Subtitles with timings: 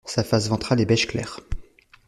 [0.03, 1.37] Sa face ventrale est beige clair.